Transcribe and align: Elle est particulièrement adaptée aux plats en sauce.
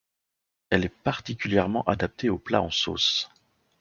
Elle 0.71 0.83
est 0.85 0.89
particulièrement 1.03 1.83
adaptée 1.83 2.31
aux 2.31 2.39
plats 2.39 2.63
en 2.63 2.71
sauce. 2.71 3.29